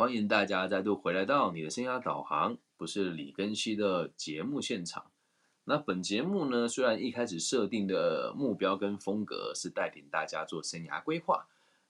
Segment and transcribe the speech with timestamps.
[0.00, 5.10] 欢迎大家再度回来到你的生涯导航，不是李根熙的节目现场。
[5.64, 11.46] 那本节目呢，虽然一开始设定的目标跟风格是带领大家做生涯规划，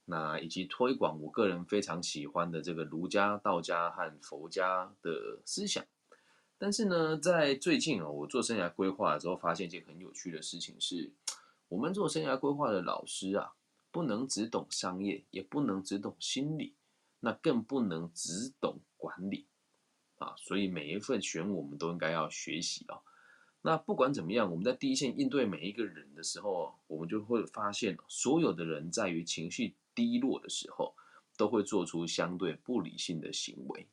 [0.07, 5.85] 那以及推广我个人非常喜欢的这个儒家、道家和佛家的思想，
[6.59, 11.13] 但是呢，在最近哦，我做生涯规划的时候，发现一件很有趣的事情是，
[11.69, 13.53] 我们做生涯规划的老师啊，
[13.93, 16.75] 不能只懂商业，也不能只懂心理。
[17.21, 19.47] 那更不能只懂管理
[20.17, 22.99] 啊，所以每一份选我们都应该要学习啊。
[23.63, 30.95] 那不管怎么样，我们在第一线应对每一个人的时候，我们就会发现，所有的人在于情绪低落的时候，
[31.37, 33.87] 都会做出相对不理性的行为。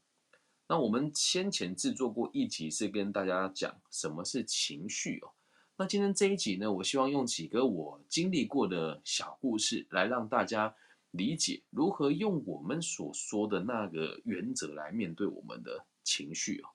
[0.70, 5.31] 那我们先前制作过一集，是跟大家讲什么是情绪哦。
[5.75, 10.73] 那今天这一集呢，我希望用几个我经历过的小故事来让大家。
[11.11, 16.70] 理解如何用我们所说的那个原则来面对我们的情绪哦。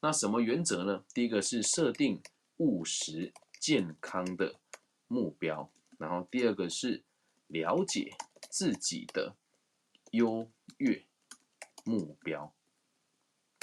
[0.00, 1.04] 那什么原则呢？
[1.12, 2.20] 第一个是设定
[2.56, 4.60] 务实健康的
[5.06, 7.02] 目标，然后第二个是
[7.46, 8.16] 了解
[8.50, 9.36] 自己的
[10.12, 11.04] 优越
[11.84, 12.52] 目标。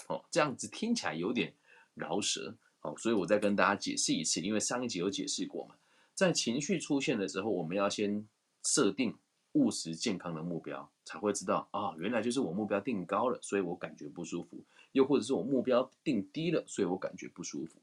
[0.08, 1.54] 哦，这样子听起来有点
[1.94, 5.76] 饶舌哦，所以我再跟大家解释一次，因为上一集有解释过嘛，
[6.14, 8.28] 在情绪出现的时候，我们要先
[8.64, 9.17] 设定。
[9.53, 14.58] 务实健康的目标才会知道啊，原来就是我目标定高了，所以我感觉不舒服；
[14.92, 17.80] 又或者是我目标定低了，所以我感觉不舒服。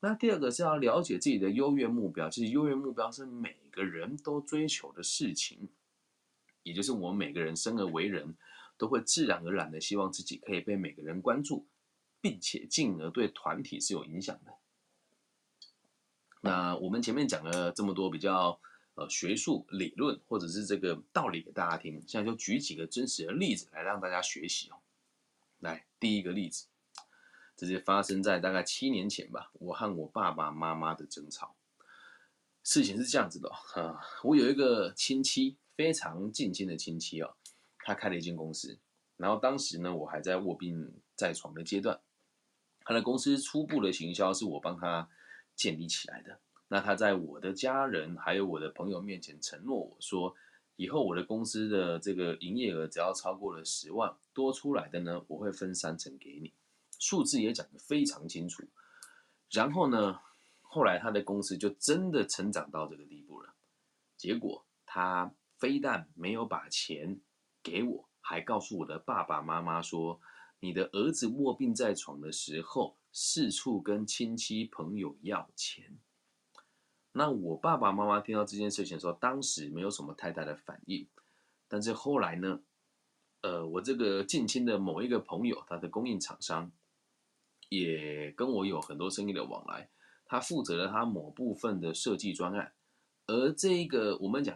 [0.00, 5.68] 那第二个是要了解自己的优越目标，其实优越目标是每个人都追求的事情，
[6.64, 8.34] 也就是我们每个人生而为人
[8.76, 11.66] 都会自然而然的希望自己可以被每个人关注，
[12.20, 14.52] 并且进而对团体是有影响的。
[16.40, 18.58] 那我们前面讲了这么多比较。
[18.96, 24.76] 呃，学术理论或者是这个道理给大家听，现在就举几个真实的例子来让大家学习哦。
[25.58, 26.66] 来，第一个例子，
[27.56, 31.54] 这是发生在大概七年前吧，我和我爸爸妈妈的争吵。
[32.62, 37.36] 事情是这样子的哈，我有一个亲戚，非常近亲的亲戚哦，
[37.80, 38.78] 他开了一间公司，
[39.18, 42.00] 然后当时呢，我还在卧病在床的阶段，
[42.80, 45.06] 他的公司初步的行销是我帮他
[45.54, 46.40] 建立起来的。
[46.68, 50.34] 那他在我的家人还有我的朋友面前承诺我说，
[50.74, 56.52] 以后我的公司的这个营业额只要超过了十万多出来的呢，我会分三成给你，
[56.98, 58.64] 数字也讲得非常清楚。
[59.50, 60.20] 然后呢，
[60.60, 63.54] 后来他的公司就真的成长到这个地步了。
[64.16, 67.20] 结果他非但没有把钱
[67.62, 70.20] 给我，还告诉我的爸爸妈妈说，
[70.58, 75.96] 你的儿子卧病在床的时候，四处跟亲戚朋友要钱。
[77.16, 81.06] 那我爸爸妈妈听到这件事情的时候，当时没有什么太大的反应，
[81.66, 82.60] 但是后来呢，
[83.40, 86.70] 呃，我这个近亲的某一个朋友，他的供应厂商，
[87.70, 89.88] 也跟我有很多生意的往来，
[90.26, 92.74] 他负责了他某部分的设计专案，
[93.26, 94.54] 而这个我们讲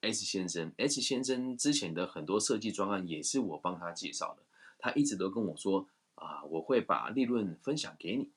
[0.00, 4.42] S 先生，S 先生之前的很多设计专案也是我帮他介绍的，
[4.78, 8.30] 他一直都跟我说啊，我会把利润分享给你。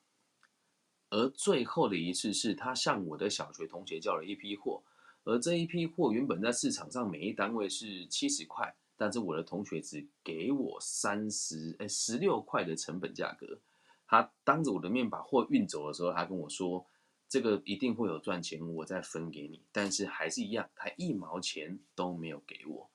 [1.10, 4.82] 而最后的一次是他向我的小学同学叫了一批货，
[5.24, 13.58] 而这一批货原本在市场上每一单位是七十块，但是我的同学只给我三十哎十六块的成本价格。
[14.06, 16.86] 他当着我的面把货运走的时候，他跟我说
[17.28, 22.90] ：“这个一定会有赚钱，我再分给你。”但是还是一样，他一毛钱都没有给我。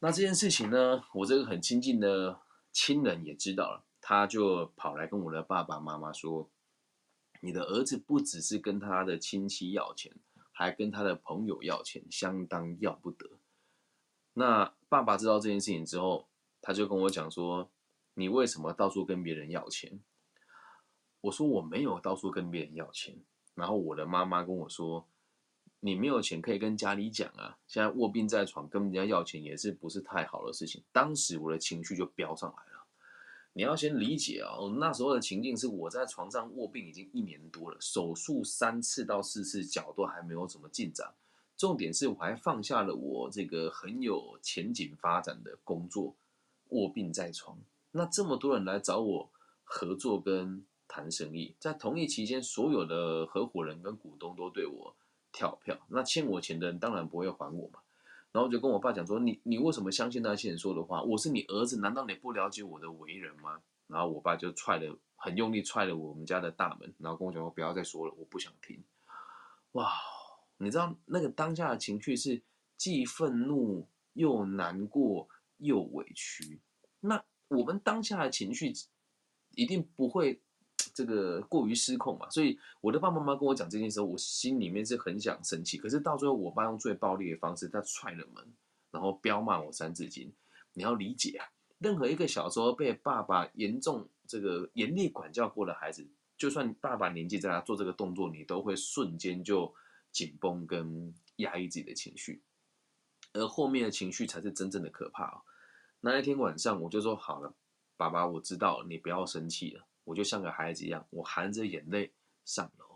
[0.00, 2.40] 那这件事情呢，我这个很亲近的
[2.72, 6.48] 亲人也知道了，他就跑来跟我的爸爸妈妈说。
[7.44, 10.12] 你的儿子不只是跟他的亲戚要钱，
[10.52, 13.28] 还跟他的朋友要钱，相当要不得。
[14.34, 16.28] 那爸爸知道这件事情之后，
[16.60, 17.68] 他就跟我讲说
[18.14, 20.00] ：“你为什么到处跟别人要钱？”
[21.22, 23.18] 我说：“我没有到处跟别人要钱。”
[23.56, 25.08] 然后我的妈妈跟我说
[25.80, 32.81] ：“你没有钱可以跟家里讲啊，现在卧病在床，跟人家要钱也是不是太好的事情。”当时我的情绪就飙上来了。
[33.54, 41.12] 你要先理解啊，那时候的情境是我在床上卧病已经一年多了，手术三次到四次，脚都还没有什么进展。
[41.56, 46.14] 重点是我还放下了我这个很有前景发展的工作，
[46.70, 47.58] 卧病在床。
[47.90, 49.30] 那这么多人来找我
[49.64, 54.96] 合作跟谈生意，在同一期间，所有的合伙人跟股东都对我
[55.30, 57.80] 跳票，那欠我钱的人当然不会还我嘛。
[58.32, 61.02] 然后就跟我爸讲说：“你你为什么相信那些人说的话？
[61.02, 68.82] 我是你儿子，难道你不了解我的为人吗？”然后我爸就踹了，很用力踹了我们家的大门，然后跟我讲说：“不要再说了，我不想听。”
[69.72, 69.92] 哇，
[70.56, 72.40] 你知道那个当下的情绪是
[72.78, 76.58] 既愤怒又难过又委屈。
[77.00, 78.72] 那我们当下的情绪
[79.50, 80.40] 一定不会
[80.94, 82.28] 这个过于失控嘛。
[82.30, 85.78] 所以我的爸爸妈妈跟我讲这件事，我心里面是很想生气。
[85.78, 88.44] 可是到最后，我爸用最暴力的方式，他踹了门，
[88.90, 90.32] 然后彪骂我三字经。
[90.74, 91.46] 你要理解啊，
[91.78, 96.08] 任何一个小时候被爸爸严重这个严厉管教过的孩子，
[96.38, 99.74] 就算爸爸年纪在他做这个动作，你都会瞬间就
[100.10, 102.42] 紧绷跟压抑自己的情绪。
[103.34, 105.42] 而后面的情绪才是真正的可怕哦。
[106.00, 107.54] 那一天晚上，我就说好了，
[107.96, 109.86] 爸爸，我知道你不要生气了。
[110.04, 112.12] 我就像个孩子一样，我含着眼泪
[112.44, 112.86] 上楼。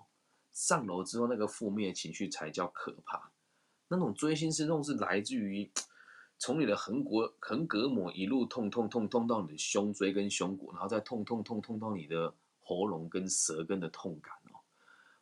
[0.53, 3.31] 上楼之后，那个负面情绪才叫可怕。
[3.89, 5.71] 那种锥心刺痛是来自于
[6.39, 14.61] 从你的横膈横膈膜一路痛痛痛痛到你的胸椎跟胸骨，然后再痛痛痛痛到你的喉咙跟舌根的痛感哦。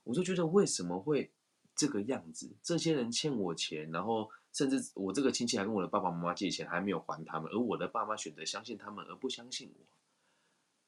[0.04, 1.32] 我就觉得为什么会
[1.74, 2.54] 这个样子？
[2.62, 4.30] 这些人欠我钱，然后。
[4.54, 9.84] 甚至我这个亲戚还跟我的爸爸妈妈借钱，还没有还他们，而我的爸妈选择相信他们而不相信我，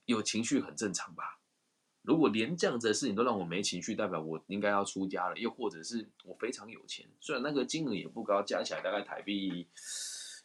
[0.06, 1.38] 有情绪很正常吧？
[2.02, 9.66] 如果连这样子的事情都让我没情绪，代表我应该要出家了，又或者是我非常有钱，虽然那个金额也不高，加起来大概台币，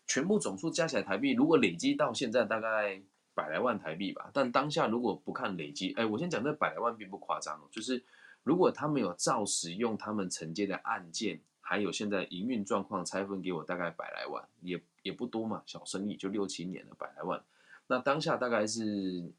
[0.06, 3.02] 全部总数加起来台币，如果累积到现在大概
[3.34, 4.30] 百来万台币吧。
[4.34, 8.04] 但当下如果不看累积，哎，我先讲这百来万并不夸张哦，就是
[8.44, 11.42] 如果他们有照使用他们承接的案件。
[11.64, 17.42] 还有现在营运状况拆分给我大概百来万，也也不多嘛，小生意就六七年了，百来万。
[17.88, 19.32] 那当下大概是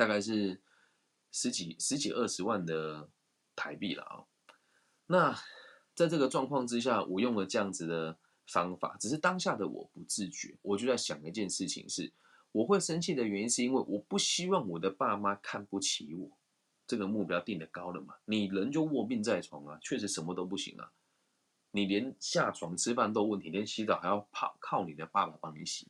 [0.00, 0.58] 大概是
[1.30, 3.10] 十几十几二十万的
[3.54, 4.24] 台币了啊。
[5.04, 5.38] 那
[5.94, 12.14] 在这个状况之下，我用了这样子的方法，只是当下的我不自觉，我就在想一件事情是，
[12.52, 16.30] 我会生气的原因是因为我不希望我的爸妈看不起我，
[16.86, 20.92] 这个目标定的高了嘛，你人就卧病在床啊，确实什么都不行啊。
[21.72, 25.88] 你连下床吃饭都问题，连洗澡还要靠靠你的爸爸帮你洗，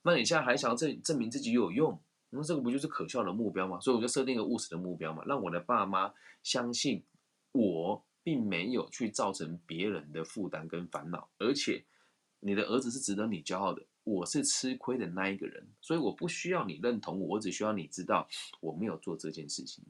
[0.00, 2.00] 那你现在还想要证证明自己有用？
[2.36, 3.78] 那这个不就是可笑的目标吗？
[3.80, 7.02] 所以我就设定一个务实的目标嘛，让我的爸妈相信
[7.52, 11.84] 我并没有去造成别人的负担跟烦恼，而且
[12.40, 18.26] 你的儿子是值得你骄傲的，我是吃亏的那一个人，所以我不需要你认同我，我只需要你知道
[18.60, 19.84] 我没有做这件事情。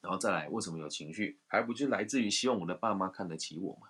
[0.00, 1.38] 然后再来，为什么有情绪？
[1.46, 3.88] 还不就来自于希望我的爸妈看得起我吗？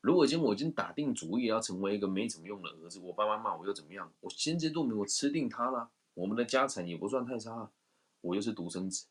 [0.00, 4.12] 如果今天我已经打定主意要成为一个没怎么用的儿子，我爸妈骂我又怎么样？
[4.20, 5.90] 我心知肚明，我吃定他了。
[6.14, 7.70] 我们的家产也不算太差，
[8.20, 9.06] 我又是独生子，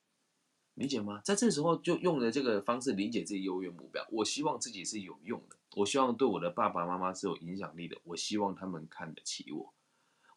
[0.73, 1.21] 理解吗？
[1.23, 4.05] 在这时候就用了这个方式理解自己优越目标。
[4.11, 9.73] 我希望自己是有用的，我希望对我的爸爸妈妈是有影响力的，我希望他们看得起我，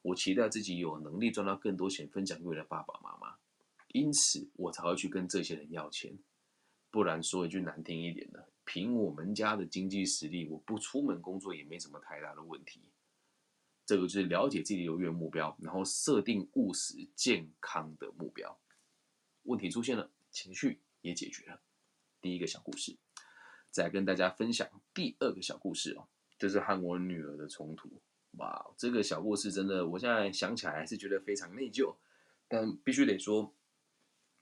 [0.02, 3.36] 我期待自己有能力赚到更多钱分享给我的爸爸妈妈，
[3.88, 6.18] 因此我才会去跟这些人要钱。
[6.90, 8.48] 不然说一句难听一点的。
[8.64, 12.80] 凭我们家的经济实力，我不出门工作也没什么太大的问题。
[13.86, 18.58] 这个就是了解自己的优越目标，然后设定务实健康的目标。
[19.44, 21.60] 问题出现了，情绪也解决了。
[22.20, 22.96] 第一个小故事，
[23.70, 27.88] 再跟大家分享第二个小故事哦，就是和我女儿的冲突。
[28.32, 31.94] 哇，这个小故事真的，我现在想起来还是觉得非常内疚，
[32.48, 33.54] 但必须得说，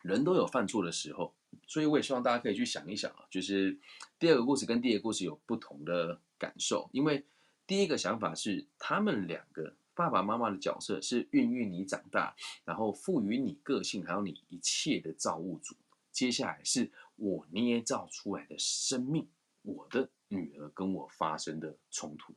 [0.01, 1.35] 人都有犯错的时候。
[1.69, 3.79] 所以我也希望大家可以去想一想啊，就是
[4.19, 7.25] 第二个故事跟第一个故事有不同的感受，因为
[7.67, 12.35] 第一个想法是他们两个爸爸妈妈的角色是孕育你长大，
[12.65, 15.75] 然后赋予你个性，还有你一切的造物主。
[16.13, 19.27] 接下来是我捏造出来的生命，
[19.63, 22.35] 我的女儿跟我发生的冲突，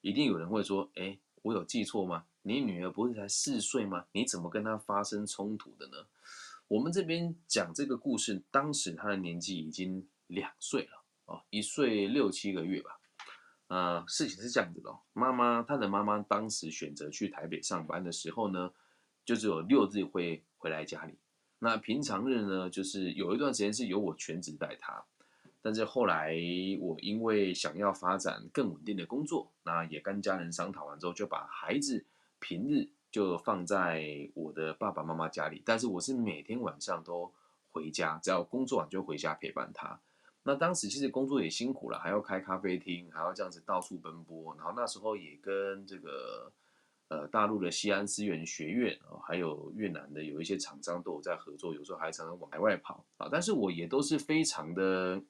[0.00, 2.26] 一定有人会说：“哎，我有记错吗？
[2.42, 4.06] 你女儿不是才四岁吗？
[4.12, 6.06] 你怎么跟她发生冲突的呢？”
[6.68, 12.98] 我们这边讲这个故事，当时她的年纪已经两岁了哦，一岁六七个月吧。
[13.68, 18.72] 呃，事情是这样子的，妈妈她的妈妈当时选择去台北上班的时候呢，
[19.24, 21.14] 就只有六日会回来家里。
[21.58, 25.04] 那平常日呢，就是有一段时间是由我全职带他。
[25.62, 26.34] 但是后来
[26.80, 32.04] 我因为想要发展更稳定的工作，那也跟家人商讨完之后，就把孩子
[32.38, 32.88] 平日。
[33.08, 37.32] 就放在我的爸爸妈妈家里，但是我是每天晚上都
[37.70, 39.98] 回家，只要工作完就回家陪伴他。
[40.46, 44.54] 那当时其实工作也辛苦了，还要开咖啡厅，还要这样子到处奔波。
[44.54, 46.52] 然后那时候也跟这个
[47.08, 53.28] 呃大陆的西安思源学院，还有越南的有一些厂商都有在合作，有时候还常常往海外跑啊。
[53.28, 55.20] 但是我也都是非常的，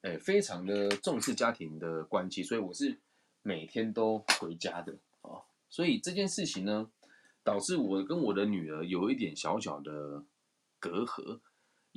[0.00, 2.98] 哎，非常的重视家庭的关系，所以我是
[3.42, 5.42] 每天都回家的哦。
[5.68, 6.90] 所以这件事情呢，
[7.44, 10.24] 导致我跟我的女儿有一点小小的
[10.78, 11.40] 隔阂，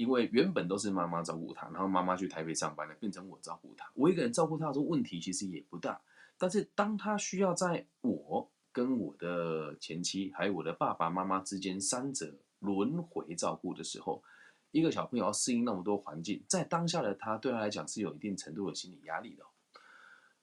[0.02, 3.88] 因为原本都是妈妈照顾他，然后妈妈去台北上班了，变成我照顾他。
[3.94, 6.02] 我一个人照顾他的时候，问题其实也不大。
[6.40, 14.24] 但是当他需要在我跟我的前妻还有我的爸爸妈妈之间三者轮回照顾的时候，
[14.72, 19.46] 一个小朋友要适应那么多环境，在当下的他对他来讲是有一定程度的心理压力的。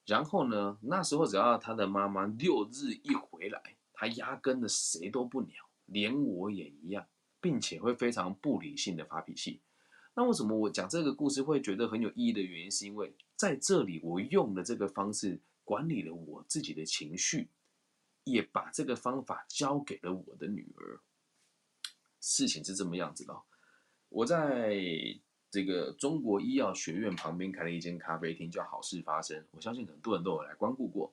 [0.07, 3.61] 然后呢，那时候只要他的妈妈六日一回来，
[3.93, 5.55] 他压根的谁都不鸟，
[5.87, 7.05] 连我也一样，
[7.41, 9.61] 并且会非常不理性的发脾气。
[10.15, 17.49] 那为什么我讲这个故事会觉得很有意义的原因，是因为在这里我用的这个方式管理了我自己的情绪，
[18.25, 21.01] 也把这个方法交给了我的女儿。
[22.21, 23.35] 事情是这么样子的，
[24.09, 25.21] 我在。
[25.51, 29.43] 这个中国医药学院旁边开了一间咖啡厅，叫好事发生。
[29.53, 31.11] 我相信很多人都有来光顾过。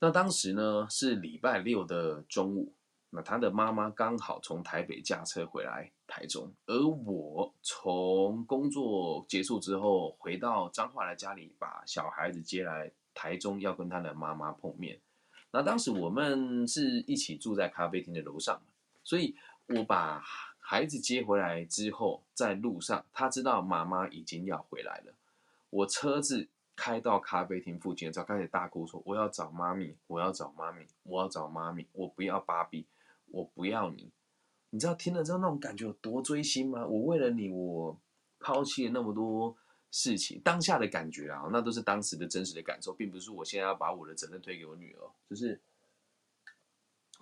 [0.00, 2.74] 那当时呢是礼拜六的中午，
[3.10, 15.00] 那他的妈妈刚好从台北驾车回来台中，而我从工作结束之后回到彰化的家里，把小孩子接来台中，要跟他的妈妈碰面。
[15.50, 18.60] 那当时我们是一起住在咖啡厅的楼上，
[19.02, 19.36] 所以
[19.68, 20.22] 我把。
[20.60, 25.14] 孩子接回来之后，在路上，他知道妈妈已经要回来了。
[25.70, 26.46] 我车子
[26.76, 32.84] 开到咖啡厅附近，才开始大哭说：“我要找妈咪，我要找妈咪，我要找妈咪，我不要芭比，
[33.30, 34.10] 我不要你。”
[34.70, 36.86] 你知道听了之后那种感觉有多追心吗？
[36.86, 37.98] 我为了你，我
[38.38, 39.56] 抛弃了那么多
[39.90, 45.60] 事情，当下的感觉啊，那都是当时的真实的感受，并不是我现在要把我的责任推给我女儿，就是。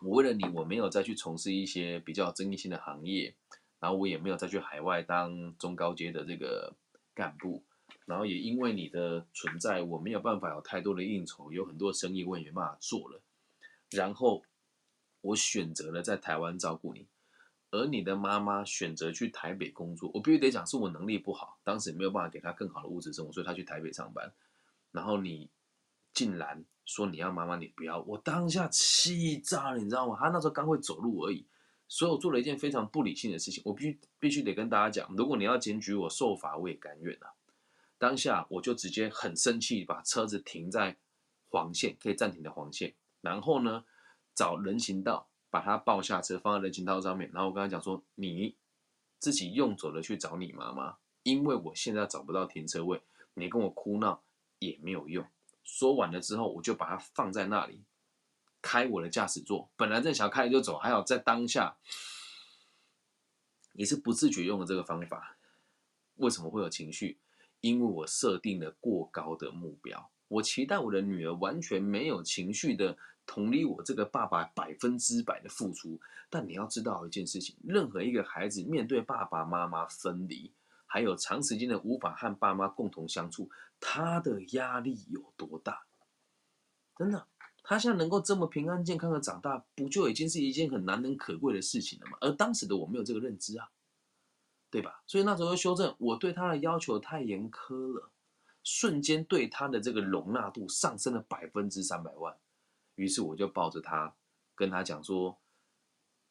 [0.02, 3.34] 我为了你，我没有再去从事一些比较争议性的行业，
[3.80, 6.74] 然后我也没有再去海外当中高阶的这个
[7.14, 7.64] 干部，
[8.04, 13.22] 然后也因为你的存在，我没有办法有太多的应酬，有很多生意我也没办法做了。
[13.88, 14.42] 然后
[15.26, 17.06] 我选择了在台湾照顾你，
[17.70, 20.10] 而你的妈妈选择去台北工作。
[20.14, 24.32] 我必须得讲，是我能力不好，当时没有办法给她更好的物质生活，所以她去台北上班。
[24.92, 25.50] 然后你
[26.12, 26.64] 竟然。
[26.88, 30.16] 说你要妈妈，你不要，我当下气炸了，你知道吗？
[30.20, 31.44] 她那时候刚会走路而已，
[31.88, 33.60] 所以我做了一件非常不理性的事情。
[33.66, 37.34] 我必须必须得跟大家讲，如果你要检举我受罚，我也甘愿啊。
[37.98, 40.96] 当下我就直接很生气，把车子停在
[41.48, 43.84] 黄线可以暂停的黄线，然后呢
[44.36, 48.54] 找人行道把他抱下车，放在人行道上面，然后我跟他讲说，你
[49.18, 53.00] 自己用走了去找你妈妈，因为我现在找不到停车位，
[53.34, 54.22] 你跟我哭闹
[54.58, 55.26] 也没有用。
[55.64, 57.80] 说完了之后，我就把它放在那里，
[58.60, 59.68] 开我的驾驶座。
[59.74, 61.76] 本来正想开就走，还好在当下
[63.72, 65.36] 也是不自觉用了这个方法。
[66.16, 67.18] 为什么会有情绪？
[67.62, 76.00] 因为我设定了过高的目标，我期待我的女儿完全没有情绪的同理我这个爸爸百分之百的付出。
[76.30, 80.52] 但你要知道一件事情：任何一个孩子面对爸爸妈妈分离。
[80.88, 85.84] 还有长时间的无法和爸妈共同相处，他的压力有多大？
[86.96, 87.26] 真的，
[87.62, 92.16] 他现在能够这么平安健康的长大，不就已经是一件很难能可贵的事情了吗？
[92.20, 93.68] 而当时的我没有这个认知啊，
[94.70, 95.02] 对吧？
[95.08, 98.10] 所以那时候修正，我对他的要求太严苛了，
[98.62, 102.36] 瞬间对他的这个容纳度上升了百分之三百万。
[102.96, 104.14] 于是我就抱着他，
[104.54, 105.38] 跟他讲说：“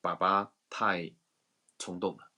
[0.01, 1.11] 爸爸太
[1.79, 2.29] 冲动了。”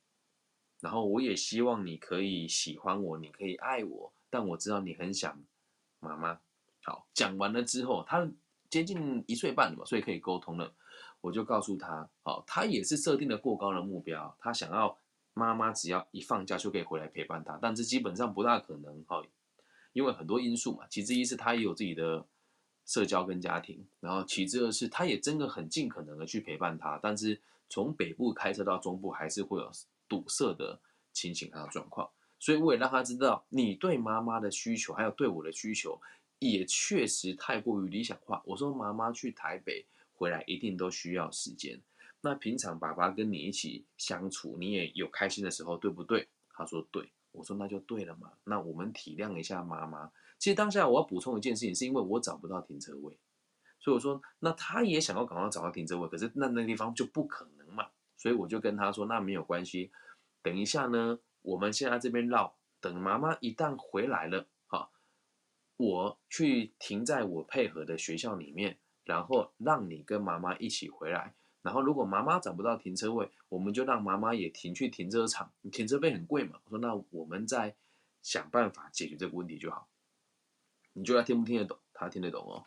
[0.79, 5.43] 然后我也希望你可以喜欢我，你可以爱我，但我知道你很想
[5.99, 6.39] 妈妈。
[6.83, 8.29] 好，讲完了之后，他
[8.69, 10.71] 接近一岁半了嘛，所以可以沟通了。
[11.19, 14.97] 我就告诉他，好，他也是设定了过高的目标，他想要
[15.33, 19.23] 妈妈只要一放假就可以回来陪伴他，但这基本上不大可能哈，
[19.93, 20.85] 因为很多因素嘛。
[20.89, 22.23] 其之一是他也有自己的
[22.87, 27.39] 社交跟家庭，然后其之二是他也真的很尽可能的去陪伴他，但是
[27.69, 29.71] 从北部开车到中部还是会有。
[30.09, 30.79] 堵塞的
[31.11, 35.99] 情形还有状况，所以我也让他知道，你对妈妈的需求，还有对我的需求，
[36.39, 38.41] 也确实太过于理想化。
[38.45, 41.81] 我说妈妈去台北回来一定都需要时间，
[42.21, 46.29] 那平常爸爸跟你一起相处，你也有开心的时候，对不对？
[46.53, 48.33] 他说对，我说那就对了嘛。
[48.43, 50.11] 那我们体谅一下妈妈。
[50.39, 53.17] 其实当下我要补充一件事情，是因为我找不到停车位，
[53.79, 57.87] 所以我说那他也想要赶快找到停车位，可是那那地方就不可能嘛。
[58.17, 59.91] 所以我就跟他说：“那没有关系，
[60.41, 64.89] 等一下呢，我们现在这边绕，等妈妈一旦回来了，哈，
[65.77, 71.35] 我去停在我配合的学校里面，然后让你跟妈妈一起回来。
[71.61, 76.59] 然后如果妈妈找不到停车位，我们就让妈妈也停去停车场，停车费很贵嘛。
[76.65, 77.75] 我说那我们再
[78.21, 79.87] 想办法解决这个问题就好。
[80.93, 81.77] 你觉得听不听得懂？
[81.93, 82.65] 他听得懂哦。”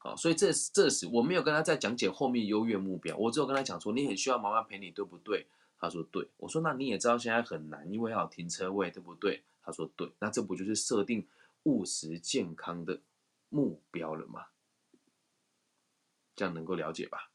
[0.00, 5.46] 好，所以这这时我没有跟他再讲解后面优越目标，我只有跟他讲说你很需要妈妈陪你，对不对？
[5.76, 6.28] 他说对。
[6.36, 9.42] 我说那你也知道现在很难，因为要停车位，对不对？
[9.60, 10.12] 他说对。
[10.20, 11.26] 那这不就是设定
[11.64, 13.00] 务实健康的
[13.48, 14.46] 目标了吗？
[16.36, 17.32] 这样能够了解吧？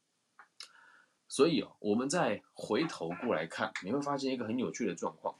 [1.28, 5.34] 所以哦，我们再回头过来看，你会发现一个很有趣的状况。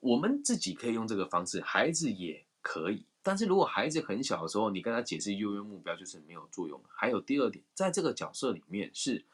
[0.00, 3.06] 我们自己可以用这个方式，孩子也可以。
[3.22, 6.80] 但是如果孩子很小的时候，你跟他解释优越目标就是没有作用。
[6.88, 9.24] 还有第二点，在这个角色里面是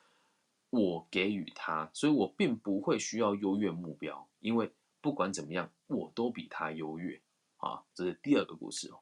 [0.70, 7.20] 我给予他，所以我并不会需要优越目标，因为不管怎么样，我都比他优越
[7.58, 7.82] 啊。
[7.92, 9.00] 这是第二个故事哦。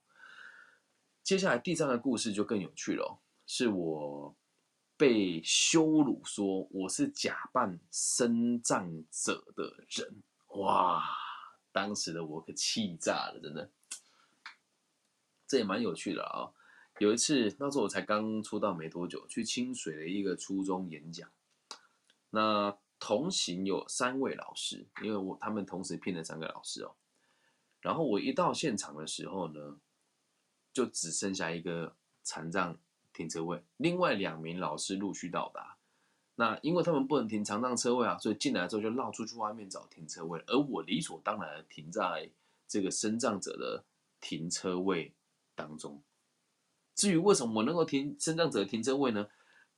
[1.22, 4.34] 接下来第三个故事就更有趣了，是我
[5.00, 11.02] 被羞辱说我是假扮生障者的人，哇！
[11.72, 13.70] 当时的我可气炸了，真的。
[15.46, 16.52] 这也蛮有趣的啊！
[16.98, 21.30] 有一次，那时候我才刚出道没多久，去清水的一个初中演讲。
[22.28, 26.94] 那同行有三位老师，因为我他们同时聘了三个老师哦。
[27.80, 29.78] 然后我一到现场的时候呢，
[30.74, 32.76] 就只剩下一个残障
[33.12, 35.76] 停车位，另外两名老师陆续到达。
[36.36, 42.30] 那因为他们不能停残障车位啊，所以进来之后就绕出去外面找停车位，而我理所当然的停在
[42.66, 43.84] 这个身障者的
[44.20, 45.12] 停车位。
[45.56, 46.02] 当中，
[46.94, 49.28] 至于为什么我能够停身障者的停车位呢？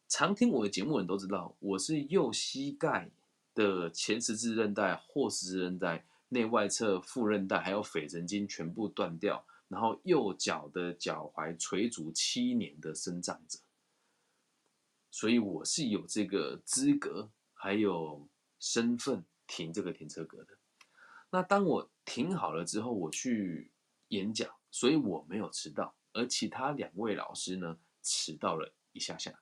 [0.07, 3.11] 常听我的节目的人都知道，我是右膝盖
[3.53, 13.59] 的前十字韧带、后十字韧带、内外侧副韧带还有腓神经全部断掉，然后右脚的脚踝垂足七年的身障者，
[15.11, 18.29] 所以我是有这个资格还有
[18.61, 20.59] 身份停这个停车格的。
[21.31, 23.73] 那当我停好了之后，我去
[24.09, 24.55] 演讲。
[24.75, 29.39] 所以我没有迟到，而其他两位老师呢迟到了一下下。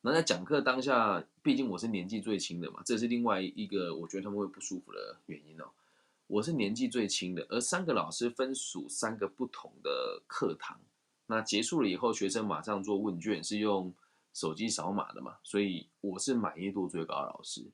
[0.00, 5.70] 那在讲课当下，毕竟我是年纪最轻的嘛，这是另外一个我觉得他们会不舒服的原因哦。
[6.34, 10.80] 我是年纪最轻的，而三个老师分属三个不同的课堂。
[11.26, 13.94] 那结束了以后，学生马上做问卷，是用
[14.32, 17.64] 手机扫码的嘛，所以我是满意度最高的老师。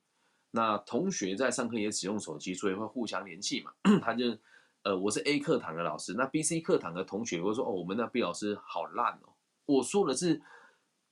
[0.51, 4.37] 那同学在上课也使用手机，所以会互相联系嘛， 他就。
[4.83, 9.29] 呃，我是 A 课堂的老师，那 B、C 课堂的同学会说：“哦，我们那 B 老师好烂哦。”
[9.67, 10.41] 我说的是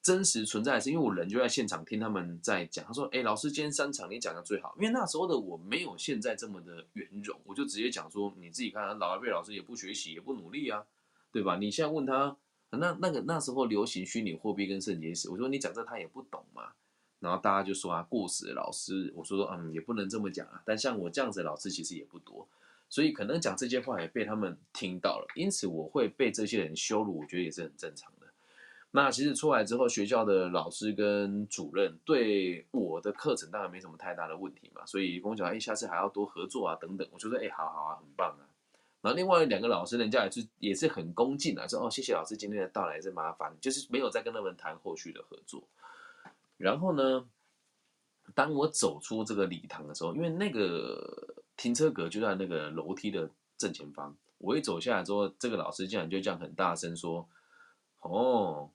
[0.10, 2.84] 真实存在的是，因为我人就在现场听他们在讲。
[2.84, 10.84] 他说：“哎，老师今天三场你讲的最好。”因为那时候的我没有现在这么的圆融，我就直接讲说：“你自己看，老二贝老师也不学习，也不努力啊，
[11.32, 11.58] 对吧？
[11.58, 12.36] 你现在问他，
[12.72, 16.72] 那那个那时候流行虚拟货币跟圣洁史，我说你讲这他也不懂嘛。
[17.20, 20.60] 然后大家就说啊，过时老师，我说说嗯，也不能这么讲啊。
[20.66, 22.48] 但像我这样子的老师其实也不多。”
[22.90, 28.19] 所以可能讲这些话也被他们听到了，因此我会被这些人羞辱，我觉得也是很正常的。
[28.92, 37.08] 那其实出来之后，学校的老师跟主任对我的课程当然没什么太大的问题嘛，所以跟我讲，哎，下次还要多合作啊，等等。
[37.12, 38.46] 我就说，哎，好好啊，很棒啊。
[39.02, 45.64] 然后另外两个老师，人家也是也是很恭敬啊，说，哦，谢谢老师今天的到来，是麻烦，就是没有再跟他们谈后续的合作。
[46.58, 47.26] 然后呢，
[48.34, 51.36] 当我走出这个礼堂的时候，因为那个。
[51.60, 54.16] 停车格就在那个楼梯的正前方。
[54.38, 57.28] 我一走下来之后，这个老师竟然就这样很大声说
[58.00, 58.70] ：“哦，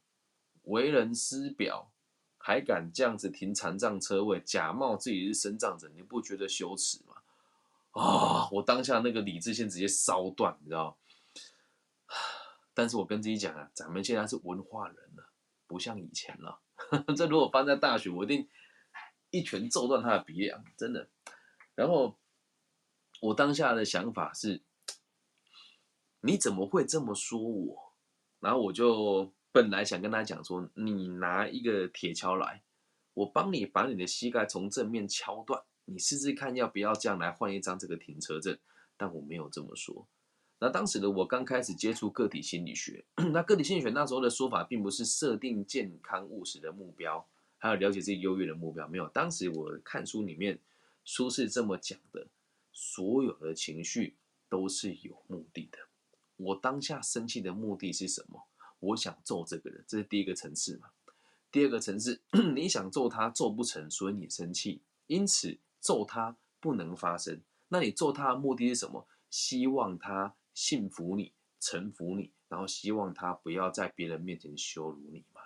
[0.64, 1.92] 为人师表，
[2.38, 7.14] 还敢这样子停残障车位，假冒自己是身障者，你不觉得羞耻吗？”
[7.92, 8.48] 啊！
[8.50, 10.96] 我当下那个理智线直接烧断，你知道？
[12.74, 15.30] 但是我跟自己讲啊，咱们现在是文化人了，
[15.66, 16.60] 不像以前了。
[17.16, 18.48] 这如果放在大学，我一定
[19.30, 21.08] 一拳揍断他的鼻梁，真的。
[21.74, 22.16] 然后。
[23.20, 24.60] 我当下的想法是，
[26.20, 27.94] 你怎么会这么说我？
[28.40, 32.64] 然后我就本来想跟他讲说，你拿一个铁锹来，
[33.14, 38.58] 我帮你把你的膝盖从正面敲断，你试试看要不要这样来换一张这个停车证。
[38.96, 40.08] 但我没有这么说。
[40.58, 47.24] 那当时的我刚开始接触个体心理学， 那个体心理学那时候的说法并不是设定健康务实的目标，
[47.58, 49.06] 还有了解自己优越的目标，没有。
[49.10, 50.58] 当时我看书里面
[51.04, 52.26] 书是这么讲的。
[52.72, 54.16] 所有的情绪
[54.48, 55.78] 都是有目的的。
[56.38, 58.48] 我当下生气的目的是什么？
[58.84, 60.88] 我想揍这个人，这是第一个层次嘛。
[61.50, 62.20] 第二个层次，
[62.54, 67.40] 你想揍他，揍不成，所以你生气，因此揍他不能发生。
[67.68, 69.06] 那你揍他的目的是什么？
[69.30, 75.40] 希望他信服你，臣服你，然后希望他不要在别人面前羞辱你嘛。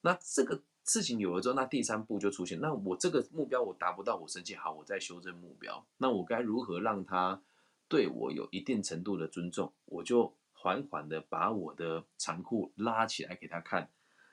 [0.00, 0.62] 那这个。
[0.84, 2.58] 事情有了之后，那第三步就出现。
[2.62, 5.86] 那我这个目标我达不到，我生气，好，我再修正目标。
[5.98, 7.42] 那我该如何让他
[7.88, 9.70] 对我有一定程度的尊重？
[9.84, 13.90] 我就缓缓的把我的长裤拉起来给他看，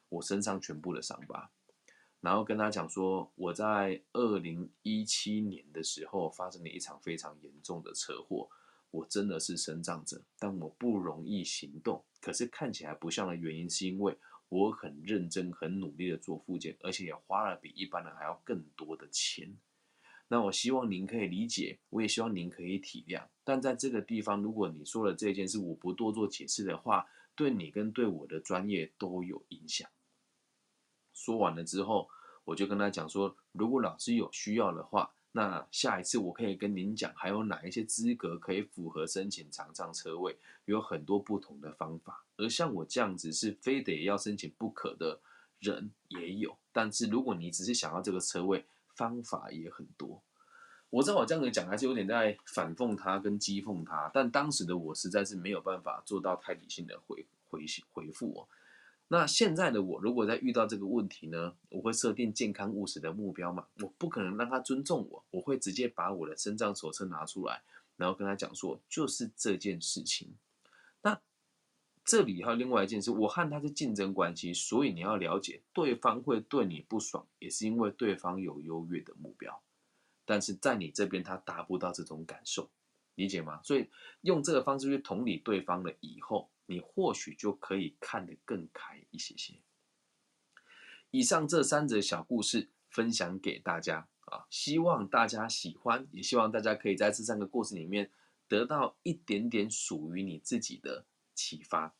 [0.09, 1.51] 我身上全部的伤疤，
[2.19, 8.49] 然后跟他讲说，我在二零一七年的时候发生了一场非常严重的车祸，
[8.89, 12.03] 我真的是生长者，但我不容易行动。
[12.19, 14.17] 可是看起来不像的原因，是因为
[14.49, 19.55] 我很认真、很努力的做复健，而且也花了比一般人还要更多的钱。
[20.27, 23.23] 那我希望您可以理解，我也希望您可以体谅。
[23.43, 29.87] 但在这个地方，如果你说了这件事，我不多做解释的话，对你跟对我的专业都有影响。
[31.13, 32.09] 说完了之后，
[32.43, 40.35] 我就跟他讲说，如果老师有需要的话，那下一次我可以跟您讲，还有哪一些资格可以符合申请长障车位，
[40.65, 42.23] 有很多不同的方法。
[42.37, 45.19] 而像我这样子是非得要申请不可的
[45.59, 46.57] 人也有。
[46.71, 50.23] 但是如果你只是想要这个车位，方法也很多，
[50.89, 58.47] 我知道我这样子讲还是有点在反讽他跟讥讽他，但当时的我实在是没有办法做到太理性的回回回复哦。
[59.07, 67.61] 那现在的我如果在遇到这个问题呢，我会设定健康务实的目标嘛，我不可能让他尊重我，我会直接把我的身障手册拿出来，
[67.97, 70.33] 然后跟他讲说，就是这件事情。
[72.05, 79.63] 这里还有另外一件事，我和他是竞争关系，所以你要了解，对方会对你不爽，也是因为对方有优越的目标，
[80.23, 82.69] 但是在你这边他达不到这种感受，
[83.15, 83.59] 理解吗？
[83.63, 83.89] 所以
[84.21, 89.55] 用这个方式去同理对方了以后，你或许就可以看得更开一些些。
[91.09, 98.11] 以上这三则小故事分享给大家啊，希望大家喜欢，也希望大家可以在这三个故事里面
[98.47, 101.07] 得到一点点属于你自己的。
[101.35, 101.93] 启发。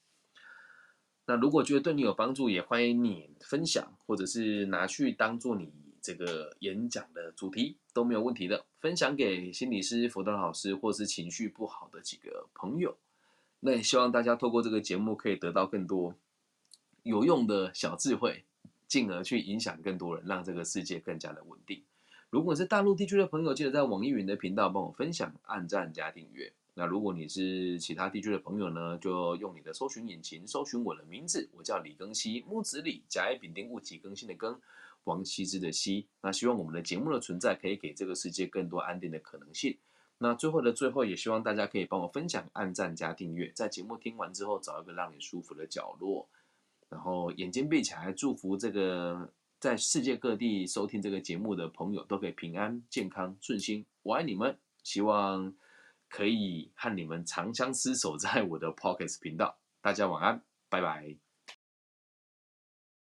[1.27, 5.71] 那如果觉得对你有帮助，也欢迎你分享，或者是拿去当做你
[6.01, 8.65] 这个演讲的主题都没有问题的。
[8.79, 12.95] 分享给心理师、辅导老师，或是情绪不好的几个朋友。
[13.61, 16.15] 那也希望大家透过这个节目，可以得到更多
[17.01, 18.45] 有用的小智慧，
[18.87, 21.83] 进而去影响更多人，让这个世界更加的稳定。
[22.29, 26.53] 如果是大陆地区的朋友，记得在网易云的频道帮我分享、按赞加订阅。
[26.77, 34.59] 那如果你是其他地区的朋友呢，就用你的搜寻引擎搜寻我的名字，我叫李更新，木子李，甲乙丙丁戊己更新的更，
[35.05, 36.05] 王羲之的羲。
[36.21, 39.77] 那希望我们的节目的存在可以给这个世界更多安定的可能性。
[40.17, 46.27] 那最后的最后，也希望大家可以帮我分享、按赞加订阅，在节目听完之后，找一个让你舒服的角落，
[46.89, 53.85] 然后眼睛闭起来，祝福这个在世界各地收听这个节目的朋友都可以平安、健康、顺心。
[54.03, 55.55] 我爱你们，希望。
[56.09, 61.24] 可以和你们长相厮守在我的 Pockets 频道，大家晚安，拜拜。